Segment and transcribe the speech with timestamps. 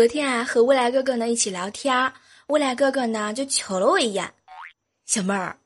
[0.00, 2.14] 昨天啊，和未来哥哥呢一起聊天儿，
[2.46, 4.32] 未来哥哥呢就瞅了我一眼。
[5.04, 5.58] 小妹儿，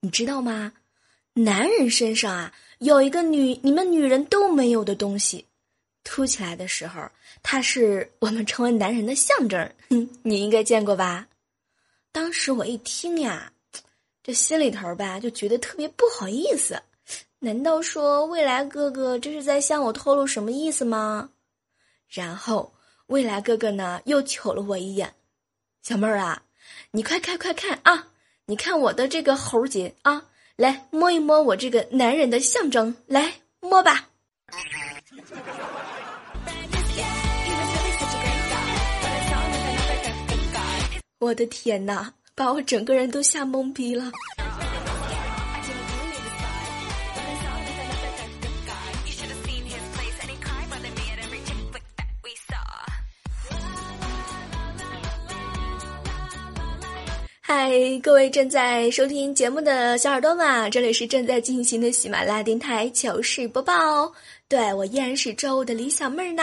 [0.00, 0.74] 你知道吗？
[1.32, 5.46] 男人身上啊有一个女你们女人都没有的东西，
[6.04, 7.00] 凸起来的时候，
[7.42, 9.58] 它是我们成为男人的象征。
[9.88, 11.26] 哼， 你应该见过吧？
[12.12, 13.50] 当时我一听呀，
[14.22, 16.78] 这心里头吧就觉得特别不好意思。
[17.38, 21.30] 难道说未来哥哥这是在向我透露什么意思吗？
[22.06, 22.70] 然后
[23.08, 25.14] 未来哥哥呢又瞅了我一眼，
[25.82, 26.42] 小妹儿啊，
[26.90, 28.08] 你快看快看啊！
[28.44, 34.10] 你看我的这个喉结啊，来摸一摸我这个男人的象征，来摸吧。
[41.18, 44.12] 我的天哪，把我整个人都吓懵逼了。
[57.50, 64.12] 嗨，各位正在收听节目的小耳朵们，这里是正在进行的喜马拉雅电台糗事播报。
[64.48, 66.42] 对我依然是周五的李小妹儿呢。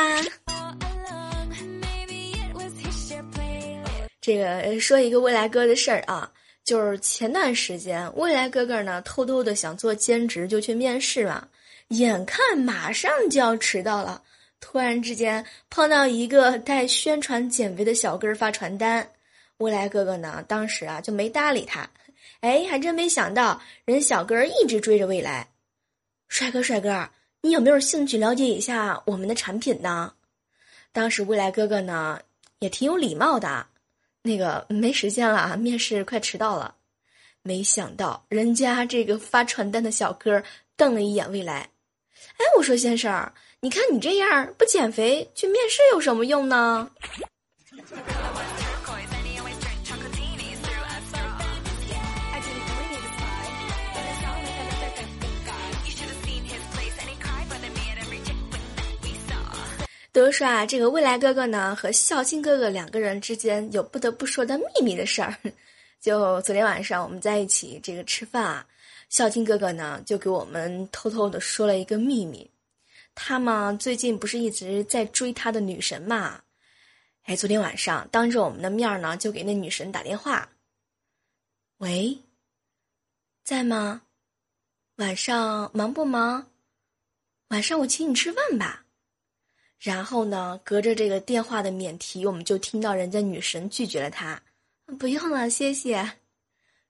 [4.19, 6.27] 这个说一个未来哥的事儿啊，
[6.63, 11.47] 就是前段时间未来哥哥呢偷偷的想做兼职，就去面试嘛，
[11.89, 14.23] 眼看马上就要迟到了，
[14.59, 19.07] 突然之间碰到一个带宣传减肥的小哥发传单，
[19.57, 21.89] 未来哥哥呢当时啊就没搭理他，
[22.41, 25.49] 哎，还真没想到人小哥一直追着未来，
[26.27, 27.09] 帅哥帅哥，
[27.41, 30.13] 你有没有兴趣了解一下我们的产品呢？
[30.91, 32.19] 当时未来哥哥呢
[32.59, 33.67] 也挺有礼貌的。
[34.21, 36.75] 那个没时间了啊，面试快迟到了。
[37.43, 40.41] 没想到人家这个发传单的小哥
[40.75, 41.69] 瞪了一眼未来，
[42.37, 46.89] 哎，我说先生，你看你这样不减肥去面试有什么用呢？
[60.15, 65.35] 都说啊，这个未来哥哥呢和孝敬哥哥两个人之间有不得不说的秘密的事儿。
[65.99, 68.65] 就昨天晚上我们在一起这个吃饭啊，
[69.09, 72.49] 孝敬哥哥呢就给我们偷偷的说了一个秘密。
[73.13, 76.41] 他嘛最近不是一直在追他的女神嘛？
[77.23, 80.47] 哎，昨天晚上当着我们的面呢，就给那女神打电话。
[81.79, 82.17] 喂，
[83.43, 84.03] 在吗？
[84.95, 86.47] 晚上忙不忙？
[87.49, 88.84] 晚上我请你吃饭吧。
[89.85, 94.41] 然后呢，隔着这个电话的免提，我们就听到人家女神拒绝了他，
[94.97, 96.13] 不用了，谢谢。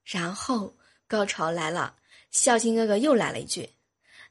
[0.06, 0.74] 然后
[1.06, 1.94] 高潮来了，
[2.32, 3.70] 孝心哥哥又来了一句：“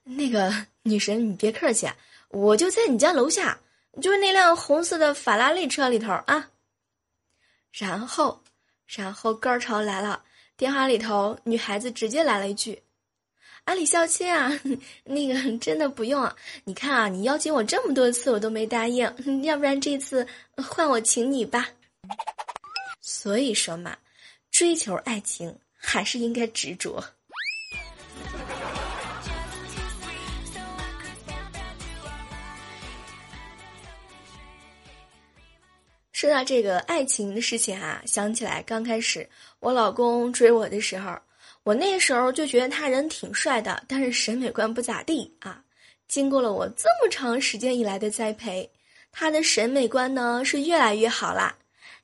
[0.03, 0.51] 那个
[0.83, 1.87] 女神，你别客气，
[2.31, 3.61] 我就在你家楼下，
[4.01, 6.49] 就是那辆红色的法拉利车里头啊。”
[7.71, 8.43] 然后，
[8.87, 10.25] 然后高潮来了，
[10.57, 12.83] 电话里头女孩子直接来了一句
[13.65, 14.53] ：“啊，李孝钦啊，
[15.05, 19.11] 那个真的不用啊，你看啊，你邀请我这么多次，我都没答应，
[19.43, 20.27] 要不然这次
[20.57, 21.69] 换我请你吧。
[23.01, 23.97] 所以说嘛，
[24.51, 27.03] 追求爱情还是应该执着。
[36.13, 39.29] 说到这个爱情的事情啊，想起来刚开始
[39.61, 41.19] 我老公追我的时候，
[41.65, 45.61] 我那时候就觉得他人挺帅的，但是审美观不咋地啊。
[46.07, 48.71] 经过了我这么长时间以来的栽培，
[49.11, 51.57] 他的审美观呢是越来越好啦。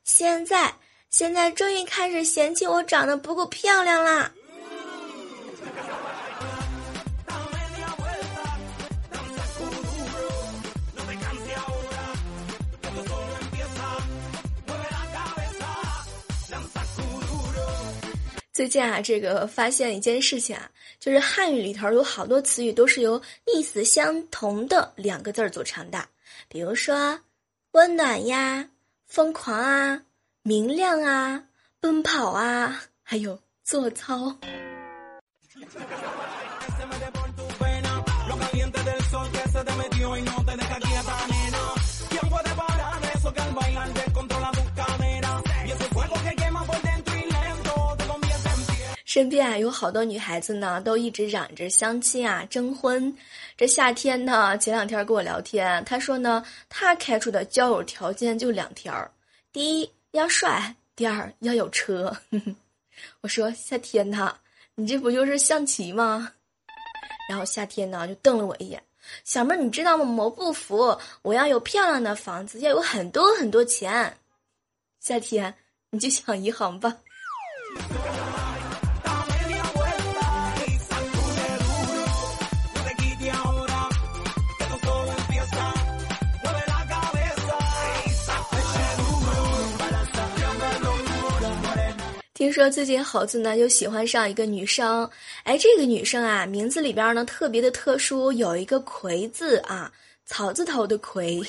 [0.03, 0.73] 现在，
[1.11, 4.33] 现在终于开始嫌弃我长得不够漂亮啦。
[18.61, 20.69] 最近啊，这个发现一件事情啊，
[20.99, 26.05] 就是汉语里头有好多词语都是由意思相同的两个字儿组成的，
[26.47, 27.19] 比如说
[27.71, 28.69] 温暖呀、
[29.07, 30.03] 疯狂啊、
[30.43, 31.43] 明亮啊、
[31.79, 34.37] 奔跑啊，还有做操。
[49.13, 53.13] 身边啊有好多女孩子呢，都一直嚷着相亲啊、征婚。
[53.57, 59.11] 这夏天呢，前两天跟我聊天，她说呢，她开出的交友条件就两条：
[59.51, 62.15] 第一要帅，第二要有车。
[63.19, 64.33] 我说夏天呐，
[64.75, 66.31] 你这不就是象棋吗？
[67.27, 68.81] 然后夏天呢就瞪了我一眼，
[69.25, 70.05] 小妹儿你知道吗？
[70.23, 74.15] 我不服，我要有漂亮的房子，要有很多很多钱。
[75.01, 75.53] 夏天
[75.89, 76.95] 你就想银行吧。
[92.41, 95.07] 听说最近猴子呢又喜欢上一个女生，
[95.43, 99.93] 哎，这个女生啊，名字里边呢特别的特殊，有一个“葵”字啊，
[100.25, 101.39] 草字头的“葵”。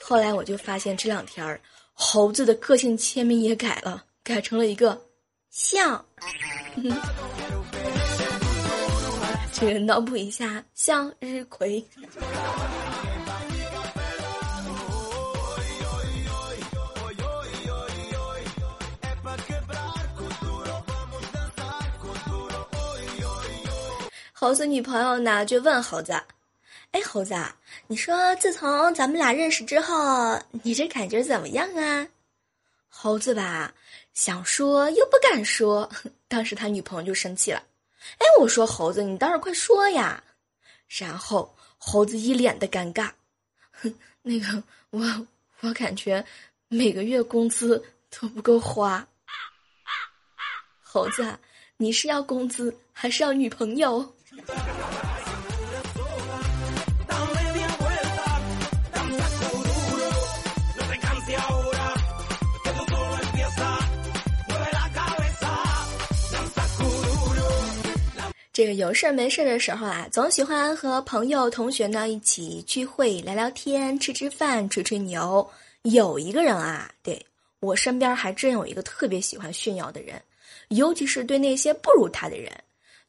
[0.00, 1.60] 后来我就发现这两天
[1.92, 4.96] 猴子的个性签名也改了，改成了一个
[5.50, 6.04] “向”。
[9.52, 11.84] 这个脑补一下，向日葵。
[24.40, 26.12] 猴子女朋友呢就问猴子
[26.92, 27.34] ：“哎，猴子，
[27.88, 32.06] 你说自从咱们俩认识之后，你这感觉怎么样啊？”
[32.88, 33.74] 猴子吧
[34.14, 35.90] 想说又不敢说，
[36.28, 37.60] 当时他女朋友就生气了
[38.18, 40.22] ：“哎，我说猴子，你倒是快说呀！”
[40.86, 43.10] 然后猴子一脸的尴尬
[43.82, 43.92] ：“哼，
[44.22, 45.26] 那个我
[45.62, 46.24] 我感觉
[46.68, 49.04] 每个月工资都不够花。”
[50.80, 51.36] 猴子，
[51.76, 54.14] 你是要工资还是要女朋友？
[68.52, 75.48] 这个有事儿没事儿的时候啊，总喜欢和朋友、同学呢一起聚会、聊聊天、吃吃饭、吹吹牛。
[75.82, 77.24] 有一个人啊，对
[77.60, 80.20] 我身边还真有一个特别喜欢炫耀的人，
[80.68, 82.52] 尤其是对那些不如他的人。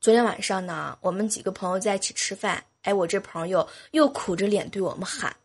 [0.01, 5.35] 昨天晚上呢，我们几个朋友在一起吃饭，哎，我这朋友又苦着脸对我们喊：“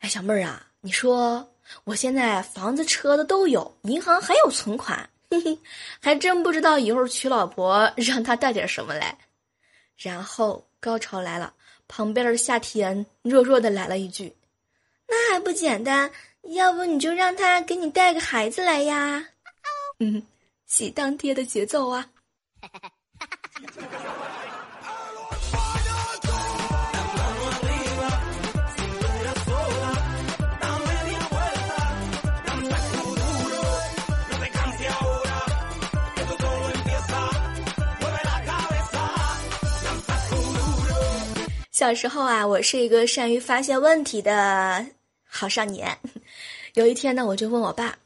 [0.00, 1.48] 哎，小妹儿啊，你说
[1.84, 5.08] 我现在房子、车子都有，银行还有存款。
[5.30, 5.58] ”嘿嘿，
[5.98, 9.16] 还真不知道以后娶老婆 让他带点什么来。
[9.96, 11.54] 然后高潮来了，
[11.88, 14.36] 旁边的夏天弱弱的来了一句
[15.08, 16.10] ：“那还不简单？
[16.42, 19.26] 要不你就让他给你带个孩子来呀？”
[20.00, 20.22] 嗯，
[20.66, 22.10] 喜当爹的节奏啊。
[41.70, 44.84] 小时候啊，我是一个善于发现问题的
[45.24, 45.96] 好少年。
[46.74, 47.96] 有一天呢，我就问我爸：“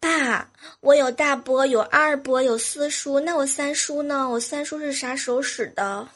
[0.00, 0.50] 爸，
[0.80, 4.28] 我有大伯，有二伯，有四叔，那我三叔呢？
[4.28, 6.08] 我三叔是啥时候使的？”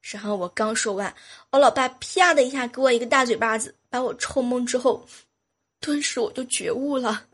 [0.00, 1.14] 然后我刚说完，
[1.50, 5.06] 我老爸啪的一下给我一个大嘴巴子，把我抽懵之后，
[5.80, 7.24] 顿时我就觉悟了。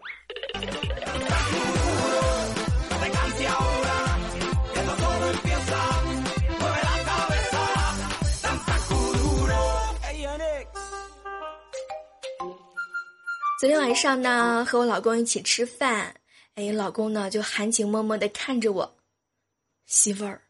[13.58, 16.14] 昨天晚上呢，和我老公一起吃饭，
[16.54, 18.96] 哎，老公呢就含情脉脉的看着我，
[19.84, 20.40] 媳妇儿，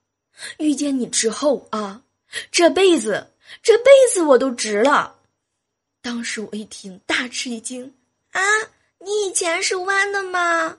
[0.58, 2.02] 遇见你之后啊，
[2.50, 5.16] 这辈子这辈子我都值了。
[6.02, 7.94] 当时我一听，大吃一惊，
[8.32, 8.42] 啊，
[8.98, 10.76] 你以前是弯的吗？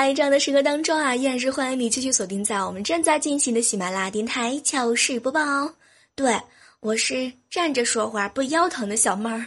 [0.00, 5.74] 嗨，这样的时刻当中啊，依然是欢迎你继续锁定在我们正在进行的喜马拉雅电台糗事播报哦。
[6.14, 6.40] 对
[6.78, 9.44] 我是站着说话不腰疼的小妹儿，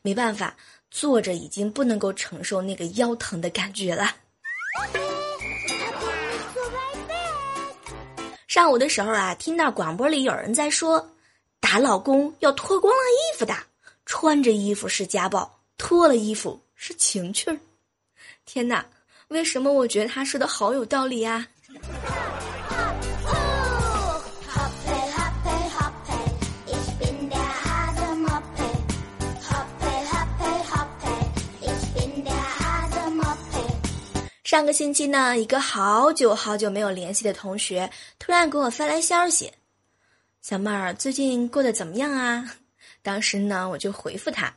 [0.00, 0.56] 没办法，
[0.90, 4.16] 坐着已经不能够承受那个腰疼的感觉了。
[8.48, 11.10] 上午的时候啊，听到广播里有人在说，
[11.60, 13.66] 打老公要脱光了衣服打，
[14.06, 17.58] 穿着衣服是家暴，脱了衣服是情趣儿。
[18.46, 18.82] 天哪，
[19.30, 21.46] 为什么我觉得他说的好有道理呀？
[34.42, 39.52] 上个星期呢，一个好久好久没有联系的同学突然给我发来消息
[40.42, 42.44] ：“小妹儿，最近过得怎么样啊？”
[43.00, 44.52] 当时呢，我就回复他。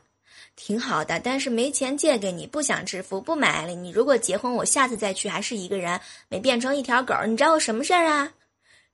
[0.56, 3.72] 挺好的，但是没钱借给你，不想支付，不买了。
[3.72, 8.32] 你如果结婚，我下次再去还是一个人，没变成一条狗，你找我什么事儿啊？”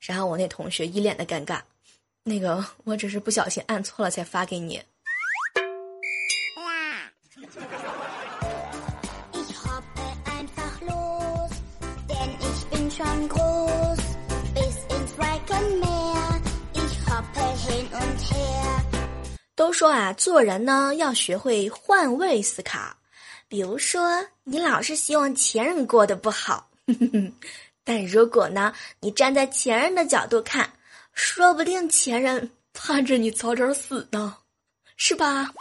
[0.00, 1.60] 然后我那同学一脸的尴尬
[2.24, 4.82] ：“那个，我只是不小心按错了才发给你。”
[9.32, 11.50] Ich hoppe einfach los,
[12.08, 14.00] denn ich bin schon groß.
[14.54, 16.40] Bis ins Falkenmeer,
[16.74, 18.69] ich hoppe hin und her.
[19.60, 22.96] 都说啊，做人呢要学会换位思考。
[23.46, 26.70] 比如说，你老是希望前任过得不好，
[27.84, 30.72] 但如果呢，你站在前任的角度看，
[31.12, 34.34] 说不定前任盼着你早点死呢，
[34.96, 35.52] 是吧？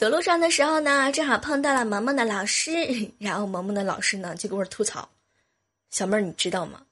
[0.00, 2.72] 走路上的时候呢，正好碰到了萌萌的老师，
[3.20, 5.06] 然后萌萌的老师呢就给我吐槽
[5.92, 6.86] ：“小妹儿，你知道吗？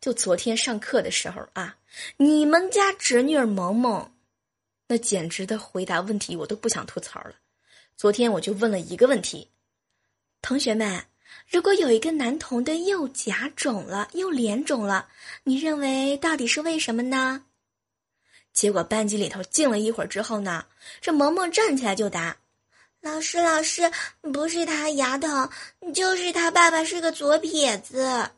[0.00, 1.76] 就昨天上课的时候啊，
[2.16, 4.10] 你们家侄女儿萌萌，
[4.88, 7.34] 那简直的回答问题我都不想吐槽了。
[7.98, 9.50] 昨天我就问了一个问题：
[10.40, 11.04] 同学们，
[11.46, 15.08] 如果有一个男童的右颊肿了，右脸肿了，
[15.42, 17.44] 你认为到底是为什么呢？”
[18.54, 20.64] 结果班级里头静了一会儿之后呢，
[21.02, 22.38] 这萌萌站起来就答。
[23.04, 23.82] 老师，老师，
[24.32, 25.50] 不是他牙疼，
[25.92, 28.30] 就是他爸爸是个左撇子。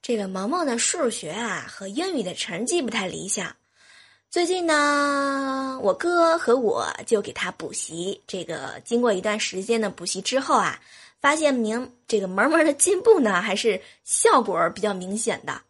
[0.00, 3.56] 这个萌萌的数学啊和英语的成绩不太理想，
[4.30, 8.22] 最近呢，我哥和我就给他补习。
[8.28, 10.78] 这个经过一段时间的补习之后啊，
[11.20, 15.62] 发现明这个萌萌的进步呢还是效果比较明显的。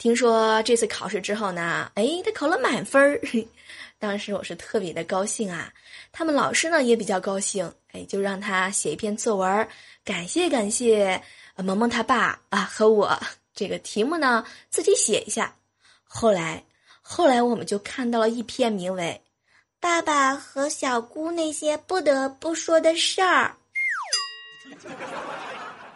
[0.00, 3.20] 听说这次考试之后呢，哎，他考了满分儿，
[4.00, 5.70] 当时我是特别的高兴啊。
[6.10, 9.68] 他们老师呢也比较高兴，哎，就让他写一篇作文，
[10.02, 11.22] 感谢感谢
[11.56, 13.14] 萌萌他爸啊和我。
[13.54, 15.54] 这个题目呢自己写一下。
[16.04, 16.64] 后来，
[17.02, 19.20] 后来我们就看到了一篇名为
[19.80, 23.54] 《爸爸和小姑那些不得不说的事儿》。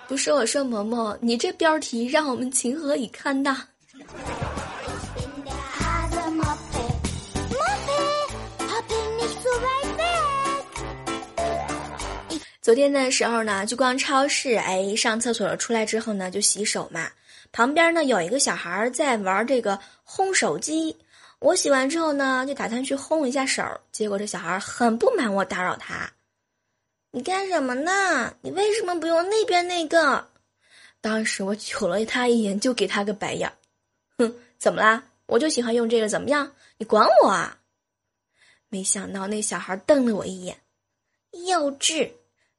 [0.07, 3.67] 不是我说，萌萌，你这标题让我们情何以堪呐！
[12.61, 17.11] 昨天的时候呢，就逛超市，哎，上厕所出来之后呢，就洗手嘛。
[17.53, 20.97] 旁边呢有一个小孩在玩这个烘手机，
[21.41, 26.11] 我洗完之后呢，就打算去烘一下手，结果这小孩很不满我打扰他。
[27.11, 28.35] 你干什么呢？
[28.41, 30.27] 你为什么不用那边那个？
[31.03, 33.53] 当时我瞅了他一眼，就给他个白眼儿。
[34.19, 35.03] 哼，怎么啦？
[35.27, 36.53] 我就喜欢用这个，怎么样？
[36.79, 37.59] 你管我啊？
[38.69, 40.59] 没想到那小孩瞪了我一眼，
[41.47, 42.11] 幼稚，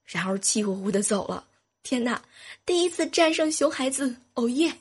[0.06, 1.46] 然后气呼呼的走了。
[1.84, 2.22] 天哪，
[2.66, 4.74] 第一次战胜熊孩子，哦耶！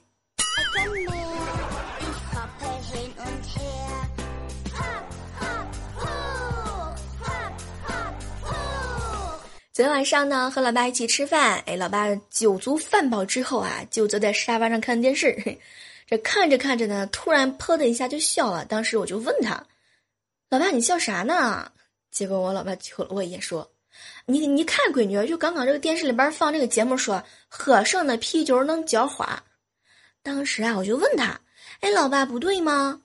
[9.73, 15.37] 昨天晚上呢，和老爸一起吃饭，哎，老爸酒足饭饱之后啊，就坐在沙发上看电视。
[15.45, 15.61] 嘿
[16.07, 18.65] 这看着看着呢，突然噗的一下就笑了。
[18.65, 19.67] 当时我就问他
[20.51, 21.73] ：“老爸，你笑啥呢？”
[22.13, 23.73] 结果我老爸瞅了我一眼，说
[24.27, 29.43] ：“你你看，闺女，就刚刚这个电视里边放这个节目说，喝剩的啤酒能浇花。”
[30.23, 31.41] 当时啊，我就问他
[31.81, 33.03] ：“哎，老爸不对吗？”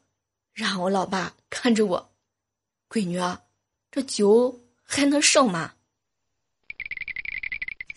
[0.53, 2.11] 然后我老爸看着我
[2.89, 3.41] ：“闺女啊，
[3.91, 5.73] 这酒还能剩吗？”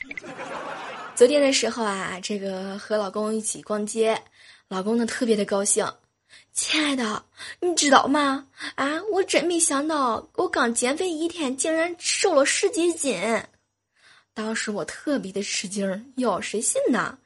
[1.14, 4.20] 昨天的时候啊，这个和老公一起逛街，
[4.72, 5.86] 老公呢特别的高兴。
[6.54, 7.26] 亲爱的，
[7.60, 8.48] 你知道吗？
[8.76, 13.22] 啊，我真没想到，我刚减肥一天，竟然瘦了十几斤。
[14.32, 17.18] 当时我特别的吃惊，哟，谁信呢？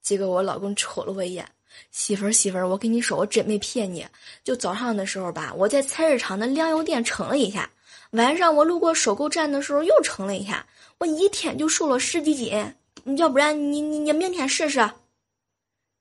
[0.00, 1.46] 结果我老公瞅了我一眼，
[1.90, 4.06] 媳妇儿媳妇儿，我跟你说，我真没骗你。
[4.42, 7.70] 就早上的时候吧，我在菜市场的粮油店称了一下，
[8.12, 12.74] 晚上我路过收购站的时候又称了一下，我一天就瘦了十几斤。
[13.18, 14.90] 要不然你你你明天试试。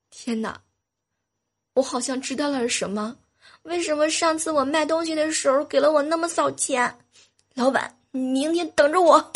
[0.09, 0.61] 天哪，
[1.75, 3.15] 我好像知道了什么，
[3.63, 6.95] 为什么上次我卖东西的时候给了我那么少钱？
[7.55, 9.31] 老板，你明天等着我。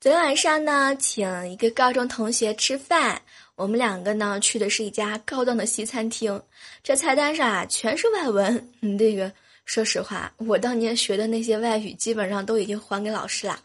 [0.00, 3.20] 昨天晚上呢，请一个高中同学吃饭。
[3.56, 6.40] 我们两个呢去的是一家高档的西餐厅，
[6.82, 8.68] 这菜单上啊全是外文。
[8.82, 9.32] 嗯，这个
[9.64, 13.58] 说实话，我当年学的那些外语基本上都已经还给老师了，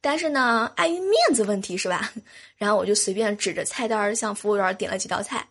[0.00, 2.12] 但是呢，碍于面子问题是吧？
[2.56, 5.48] 然后我就随便指着菜单向服务员点了几道菜。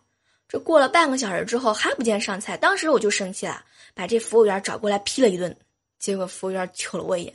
[0.48, 3.64] 这过了半个小时之后还不见上菜，当时我就生气了，
[3.94, 5.54] 把这服务员找过来批了一顿。
[5.98, 7.34] 结果服务员瞅了我一眼，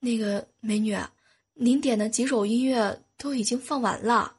[0.00, 0.96] 那个美女。
[1.58, 4.34] 您点的几首音乐都已经放完了。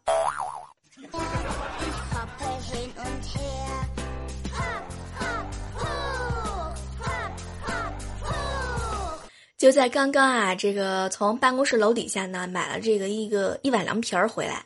[9.58, 14.64] 就在刚刚啊，这个从办公室楼底下呢买了这个一个一碗凉皮儿回来。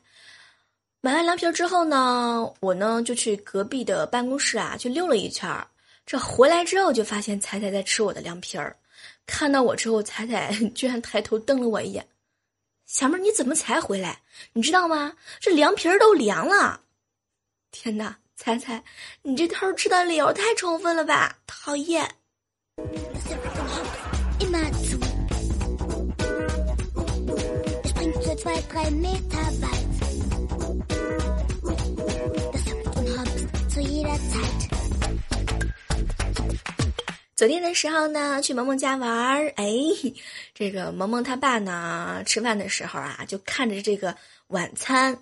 [1.00, 5.66] 买完凉皮儿之后呢，我呢就去隔壁的办公室啊去溜了一圈儿。
[6.06, 8.76] 这回来之后就发现彩彩在吃我的凉皮儿，
[9.26, 12.06] 看到我之后，彩彩居然抬头瞪了我一眼。
[12.92, 14.20] 小妹，你怎么才回来？
[14.52, 15.14] 你知道吗？
[15.40, 16.82] 这凉皮儿都凉了！
[17.72, 18.84] 天哪，彩彩，
[19.22, 21.38] 你这偷吃的理由太充分了吧！
[21.48, 22.16] 讨厌。
[37.42, 39.66] 昨天的时候呢，去萌萌家玩儿，哎，
[40.54, 44.16] 这个萌萌他爸呢，吃饭的时候啊，就看着这个
[44.50, 45.18] 晚餐，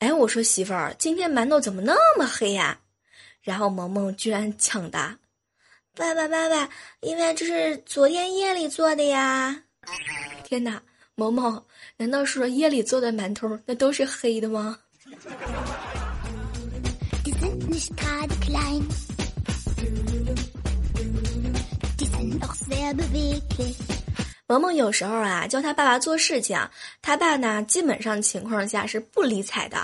[0.00, 2.80] 哎，我说媳妇儿，今天馒头怎么那么黑呀？
[3.42, 5.16] 然后萌萌居然抢答
[5.94, 6.68] ：“爸爸爸爸，
[6.98, 9.62] 因为这是昨天夜里做的呀！”
[10.42, 10.82] 天哪，
[11.14, 11.64] 萌萌，
[11.96, 14.76] 难道说夜里做的馒头那都是黑的吗？
[24.46, 26.58] 萌萌有时候啊，教他爸爸做事情，
[27.00, 29.78] 他爸呢，基本上情况下是不理睬的。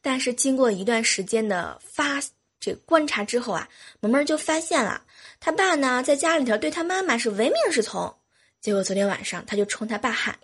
[0.00, 2.20] 但是经过一段时间的发
[2.58, 3.68] 这观察之后啊，
[4.00, 5.02] 萌萌就发现了，
[5.40, 8.14] 他爸呢，在家里头对他妈妈是唯命是从。
[8.60, 10.38] 结果昨天晚上，他就冲他爸喊：“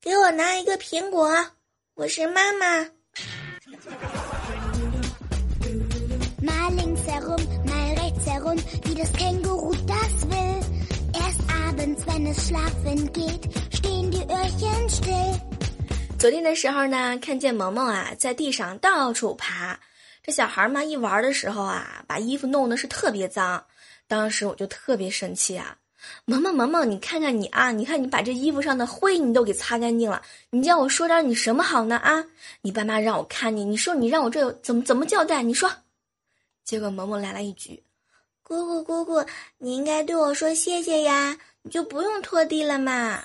[0.00, 1.34] 给我拿一个苹果，
[1.94, 2.88] 我是妈妈。”
[16.18, 19.78] 昨天的时候呢，看见萌萌啊在地上到处爬，
[20.22, 23.64] 这小孩嘛一玩的时候啊，把衣服弄得是特别脏。
[24.06, 25.76] 当时我就特别生气啊，
[26.24, 32.24] 萌萌萌萌，你看看你啊，你看你把这衣服上的灰你都给擦干净了，你叫我说点你什么好呢啊？
[32.62, 35.42] 你爸妈让我看你，你说你让我这怎么怎么交代？
[35.42, 35.70] 你说。
[36.64, 37.82] 结果萌萌来了一句
[38.50, 39.24] ：“姑姑姑姑，
[39.58, 43.22] 你应该对我说谢谢呀。”你就不用拖地了嘛。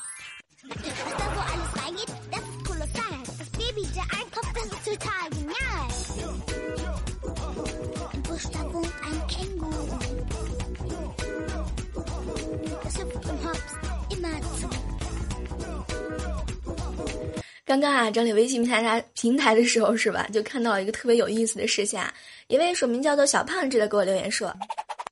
[17.65, 20.27] 刚刚啊，整理微信平台平台的时候是吧？
[20.31, 21.99] 就看到了一个特别有意思的事情，
[22.47, 24.53] 一位署名叫做小胖子的给我留言说：“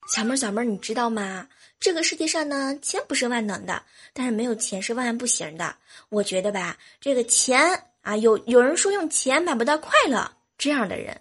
[0.08, 1.48] 小妹儿，小妹儿，你知道吗？”
[1.80, 5.76] 这个世界上呢，钱不是万能的，但是没有钱是万万不行的。
[6.08, 11.20] 我觉得吧，这个钱啊，有有人说用钱买不到快乐，这样的人，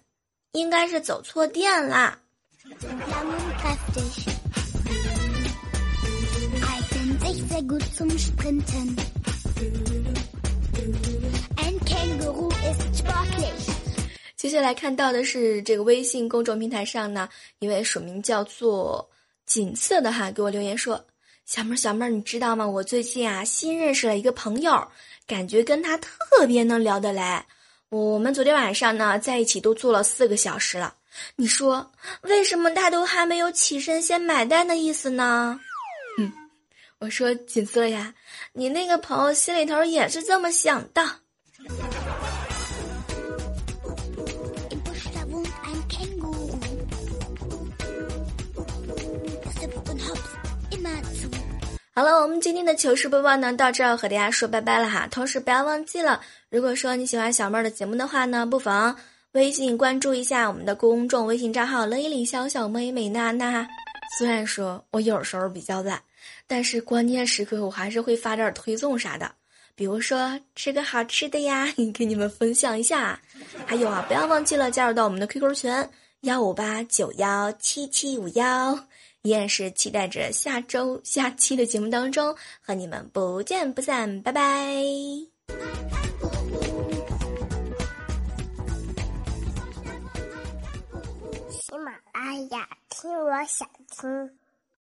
[0.53, 2.19] 应该是走错店啦。
[14.43, 17.29] 接下来看到的是这个微信公众平台上呢，
[17.61, 19.09] 一位署名叫做。
[19.47, 21.07] 锦瑟的哈给我留言说
[21.47, 22.67] ：“小妹儿，小妹儿，你知道吗？
[22.67, 24.89] 我最近啊新认识了一个朋友，
[25.29, 27.47] 感觉跟他特别能聊得来。
[27.89, 30.97] 我们昨天晚上呢在一起都坐了四个小时了。
[31.37, 35.61] 你说为什么他都还没有起身先买单的意思呢？”
[36.19, 36.33] 嗯，
[36.99, 38.13] 我说锦瑟呀，
[38.55, 41.21] 你那个朋友心里头也是这么想的。
[51.95, 55.07] 好了，我们今天的糗事播报呢，到这儿和大家说拜拜了哈。
[55.11, 58.97] 同时不要忘记了，如果说你喜欢小妹儿的节目的话呢，不妨
[59.33, 63.69] 微信关注一下我们的公众微信账号“乐伊里小小妹美娜娜”。
[64.19, 66.01] 虽然说我有时候比较懒，
[66.47, 69.31] 但是关键时刻我还是会发点推送啥的，
[69.75, 73.21] 比如说吃个好吃的呀， 给你们分享一下。
[73.67, 75.71] 还有啊，不要忘记了加入到我们的 QQ 群
[76.23, 78.79] 幺五八九幺七七五幺。
[79.23, 84.75] 依然是期待着下周下期的节目当中和你们不见不散，拜拜。
[91.51, 94.42] 喜马拉雅，听我想听。